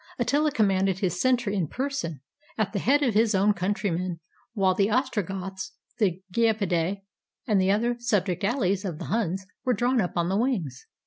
Attila 0.17 0.51
commanded 0.51 0.97
his 0.97 1.21
center 1.21 1.51
in 1.51 1.67
person, 1.67 2.21
at 2.57 2.73
the 2.73 2.79
head 2.79 3.03
of 3.03 3.13
his 3.13 3.35
own 3.35 3.53
countrymen, 3.53 4.19
while 4.53 4.73
the 4.73 4.89
Ostrogoths, 4.89 5.73
the 5.99 6.23
Gepidae, 6.33 7.03
and 7.45 7.61
the 7.61 7.69
other 7.69 7.95
subject 7.99 8.43
allies 8.43 8.83
of 8.83 8.97
the 8.97 9.05
Huns, 9.05 9.45
were 9.63 9.75
drawn 9.75 10.01
up 10.01 10.13
on 10.15 10.27
the 10.27 10.37
wings. 10.39 10.87